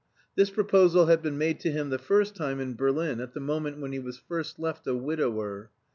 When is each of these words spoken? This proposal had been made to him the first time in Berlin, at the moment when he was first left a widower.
This 0.33 0.49
proposal 0.49 1.05
had 1.05 1.21
been 1.21 1.37
made 1.37 1.59
to 1.59 1.69
him 1.69 1.91
the 1.91 1.99
first 1.99 2.35
time 2.35 2.59
in 2.59 2.73
Berlin, 2.73 3.19
at 3.19 3.35
the 3.35 3.39
moment 3.39 3.79
when 3.79 3.91
he 3.91 3.99
was 3.99 4.17
first 4.17 4.57
left 4.57 4.87
a 4.87 4.95
widower. 4.95 5.69